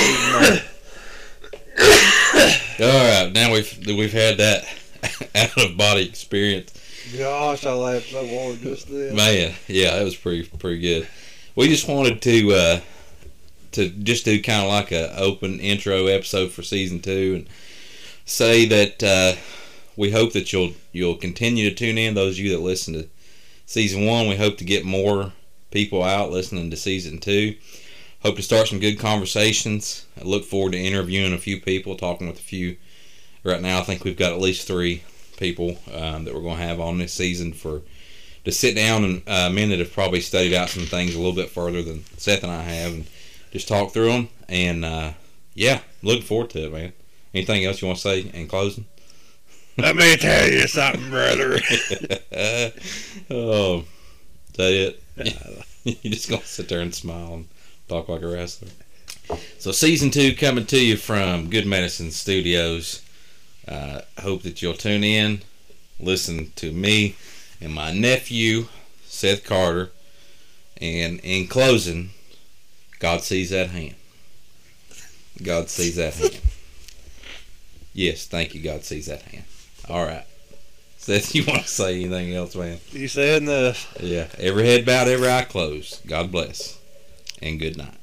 right, 2.81 3.33
now 3.33 3.53
we've 3.53 3.87
we've 3.87 4.13
had 4.13 4.39
that 4.39 4.65
out 5.35 5.57
of 5.59 5.77
body 5.77 6.07
experience. 6.07 6.73
Gosh, 7.17 7.65
I 7.65 7.73
laughed 7.73 8.11
so 8.11 8.27
hard 8.27 8.61
just 8.61 8.89
then. 8.89 9.15
Man, 9.15 9.55
yeah, 9.69 9.97
that 9.97 10.05
was 10.05 10.17
pretty 10.17 10.45
pretty 10.59 10.81
good. 10.81 11.09
We 11.55 11.69
just 11.69 11.89
wanted 11.89 12.21
to 12.23 12.53
uh, 12.53 12.81
to 13.73 13.89
just 13.89 14.25
do 14.25 14.43
kind 14.43 14.63
of 14.65 14.69
like 14.69 14.93
a 14.93 15.17
open 15.19 15.61
intro 15.61 16.07
episode 16.07 16.51
for 16.51 16.63
season 16.63 17.01
two, 17.01 17.35
and 17.37 17.49
say 18.25 18.67
that 18.67 19.03
uh, 19.03 19.37
we 19.97 20.11
hope 20.11 20.33
that 20.33 20.53
you'll 20.53 20.73
you'll 20.93 21.17
continue 21.17 21.69
to 21.69 21.75
tune 21.75 21.99
in. 21.99 22.15
Those 22.15 22.39
of 22.39 22.45
you 22.45 22.51
that 22.51 22.63
listen 22.63 22.95
to 22.95 23.09
season 23.65 24.07
one, 24.07 24.29
we 24.29 24.37
hope 24.37 24.59
to 24.59 24.65
get 24.65 24.85
more 24.85 25.33
people 25.71 26.03
out 26.03 26.31
listening 26.31 26.71
to 26.71 26.77
season 26.77 27.19
two. 27.19 27.57
Hope 28.23 28.37
to 28.37 28.43
start 28.43 28.69
some 28.69 28.81
good 28.81 28.99
conversations. 28.99 30.07
I 30.21 30.25
look 30.25 30.45
forward 30.45 30.73
to 30.73 30.79
interviewing 30.79 31.33
a 31.33 31.39
few 31.39 31.61
people, 31.61 31.97
talking 31.97 32.27
with 32.27 32.39
a 32.39 32.43
few. 32.43 32.77
Right 33.45 33.63
now, 33.63 33.79
I 33.79 33.83
think 33.83 34.03
we've 34.03 34.17
got 34.17 34.33
at 34.33 34.41
least 34.41 34.67
three 34.67 35.05
people 35.37 35.79
um, 35.95 36.25
that 36.25 36.35
we're 36.35 36.41
going 36.41 36.57
to 36.57 36.63
have 36.65 36.81
on 36.81 36.99
this 36.99 37.13
season 37.13 37.53
for 37.53 37.83
to 38.45 38.53
sit 38.53 38.75
down 38.75 39.05
and 39.05 39.23
uh, 39.29 39.51
men 39.51 39.69
that 39.71 39.79
have 39.79 39.93
probably 39.93 40.21
studied 40.21 40.55
out 40.55 40.69
some 40.69 40.85
things 40.85 41.15
a 41.15 41.19
little 41.19 41.35
bit 41.35 41.51
further 41.51 41.83
than 41.83 42.05
Seth 42.17 42.43
and 42.43 42.51
I 42.51 42.63
have, 42.63 42.93
and 42.93 43.07
just 43.53 43.69
talk 43.69 43.93
through 43.93 44.13
them. 44.13 44.29
And 44.49 44.85
uh, 44.85 45.13
yeah, 45.55 45.81
looking 46.03 46.23
forward 46.23 46.51
to 46.51 46.67
it, 46.67 46.73
man. 46.73 46.93
Anything 47.35 47.65
else 47.65 47.83
you 47.83 47.89
want 47.89 47.99
to 47.99 48.03
say 48.03 48.21
in 48.33 48.49
closing? 48.49 48.87
Let 49.79 49.97
me 49.97 50.17
tell 50.17 50.49
you 50.49 50.67
something, 50.67 51.11
brother. 51.11 51.55
oh, 53.31 53.85
is 54.49 54.57
that 54.57 54.73
it? 54.73 55.03
you 55.85 56.11
just 56.11 56.31
gonna 56.31 56.43
sit 56.43 56.69
there 56.69 56.81
and 56.81 56.95
smile 56.95 57.35
and 57.35 57.49
talk 57.89 58.09
like 58.09 58.23
a 58.23 58.29
wrestler. 58.29 58.69
So 59.59 59.73
season 59.73 60.11
two 60.11 60.35
coming 60.35 60.67
to 60.67 60.83
you 60.83 60.97
from 60.97 61.51
Good 61.51 61.67
Medicine 61.67 62.11
Studios. 62.11 63.03
Uh, 63.69 64.01
hope 64.21 64.43
that 64.43 64.63
you'll 64.63 64.75
tune 64.75 65.05
in, 65.05 65.43
listen 65.99 66.53
to 66.57 66.73
me 66.73 67.17
and 67.61 67.75
my 67.75 67.93
nephew, 67.93 68.67
Seth 69.05 69.45
Carter. 69.45 69.91
And 70.81 71.21
in 71.21 71.49
closing, 71.49 72.11
God 72.99 73.23
sees 73.23 73.51
that 73.51 73.71
hand. 73.71 73.95
God 75.43 75.69
sees 75.69 75.97
that 75.97 76.15
hand. 76.15 76.41
Yes, 77.93 78.27
thank 78.27 78.55
you. 78.55 78.61
God 78.61 78.85
sees 78.85 79.07
that 79.07 79.23
hand. 79.23 79.45
All 79.89 80.05
right. 80.05 80.25
Seth, 80.99 81.35
you 81.35 81.45
want 81.47 81.63
to 81.63 81.69
say 81.69 82.01
anything 82.01 82.35
else, 82.35 82.57
man? 82.57 82.79
You 82.91 83.07
said 83.07 83.43
enough. 83.43 83.97
Yeah. 84.01 84.27
Every 84.39 84.67
head 84.67 84.85
bowed, 84.85 85.07
every 85.09 85.31
eye 85.31 85.45
closed. 85.45 86.07
God 86.07 86.33
bless. 86.33 86.79
And 87.41 87.61
good 87.61 87.77
night. 87.77 87.95